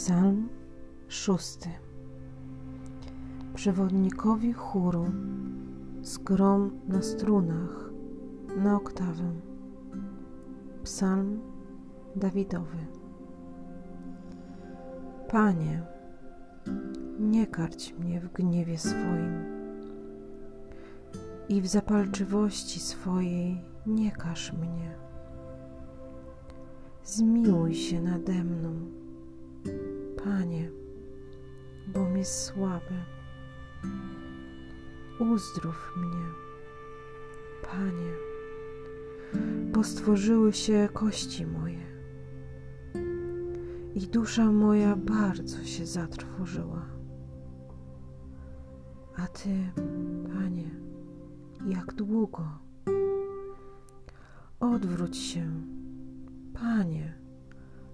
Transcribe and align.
Psalm 0.00 0.48
szósty. 1.08 1.68
Przewodnikowi 3.54 4.52
chóru 4.52 5.04
z 6.02 6.18
na 6.88 7.02
strunach 7.02 7.90
na 8.56 8.76
oktawę. 8.76 9.32
Psalm 10.82 11.40
Dawidowy. 12.16 12.86
Panie, 15.28 15.82
nie 17.18 17.46
karć 17.46 17.94
mnie 17.98 18.20
w 18.20 18.32
gniewie 18.32 18.78
swoim 18.78 19.44
i 21.48 21.62
w 21.62 21.66
zapalczywości 21.66 22.80
swojej 22.80 23.64
nie 23.86 24.10
każ 24.10 24.52
mnie. 24.52 24.94
Zmiłuj 27.04 27.74
się 27.74 28.00
nade 28.00 28.44
mną 28.44 28.99
Panie, 30.24 30.70
bo 31.86 32.08
mi 32.08 32.24
słaby. 32.24 32.94
Uzdrów 35.18 35.92
mnie, 35.96 36.26
Panie, 37.62 38.12
bo 39.72 39.84
stworzyły 39.84 40.52
się 40.52 40.88
kości 40.92 41.46
moje 41.46 41.90
i 43.94 44.00
dusza 44.08 44.52
moja 44.52 44.96
bardzo 44.96 45.64
się 45.64 45.86
zatrwożyła. 45.86 46.86
A 49.16 49.26
Ty, 49.26 49.72
Panie, 50.34 50.70
jak 51.66 51.94
długo? 51.94 52.48
Odwróć 54.60 55.16
się, 55.16 55.50
Panie, 56.54 57.14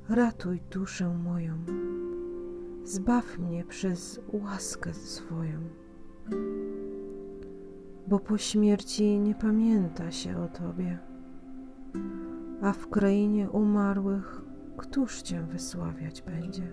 ratuj 0.08 0.60
duszę 0.70 1.08
moją. 1.08 1.64
Zbaw 2.86 3.38
mnie 3.38 3.64
przez 3.64 4.20
łaskę 4.32 4.94
swoją, 4.94 5.60
bo 8.06 8.18
po 8.18 8.38
śmierci 8.38 9.20
nie 9.20 9.34
pamięta 9.34 10.10
się 10.10 10.38
o 10.38 10.48
Tobie, 10.48 10.98
a 12.62 12.72
w 12.72 12.88
krainie 12.88 13.50
umarłych 13.50 14.42
któż 14.76 15.22
Cię 15.22 15.42
wysławiać 15.42 16.22
będzie? 16.22 16.72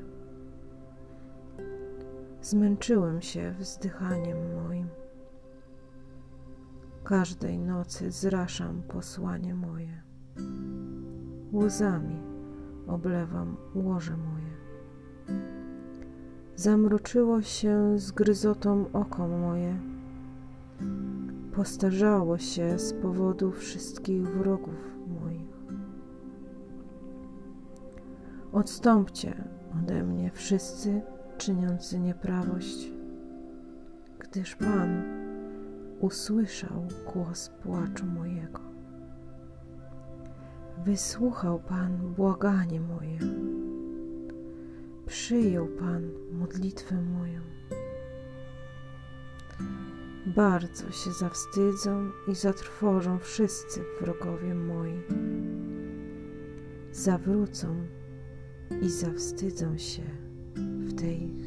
Zmęczyłem 2.42 3.22
się 3.22 3.56
wzdychaniem 3.60 4.38
moim. 4.64 4.88
Każdej 7.04 7.60
nocy 7.60 8.12
zraszam 8.12 8.84
posłanie 8.84 9.56
moje. 9.56 10.04
Łzami 11.54 12.22
oblewam 12.88 13.58
łoże 13.76 14.18
moje. 14.18 14.53
Zamroczyło 16.56 17.42
się 17.42 18.00
z 18.00 18.12
gryzotą 18.12 18.86
oko 18.94 19.28
moje. 19.28 19.76
Postarzało 21.56 22.38
się 22.38 22.80
z 22.80 22.94
powodu 22.94 23.52
wszystkich 23.52 24.28
wrogów 24.28 24.98
moich. 25.08 25.54
Odstąpcie 28.52 29.44
ode 29.80 30.04
mnie 30.04 30.32
wszyscy 30.34 31.02
czyniący 31.38 32.00
nieprawość, 32.00 32.92
gdyż 34.20 34.56
Pan 34.56 35.04
usłyszał 36.00 36.88
głos 37.14 37.50
płaczu 37.50 38.06
mojego. 38.06 38.60
Wysłuchał 40.86 41.60
Pan 41.60 41.98
błaganie 41.98 42.80
moje 42.82 43.20
przyjął 45.08 45.68
Pan 45.68 46.10
modlitwę 46.32 47.02
moją. 47.02 47.42
Bardzo 50.26 50.92
się 50.92 51.12
zawstydzą 51.12 52.12
i 52.28 52.36
zatrwożą 52.36 53.20
wszyscy 53.20 53.84
wrogowie 54.02 54.56
moi. 54.56 55.02
Zawrócą 56.92 57.88
i 58.82 58.90
zawstydzą 58.90 59.78
się 59.78 60.04
w 60.56 61.02
tej 61.02 61.43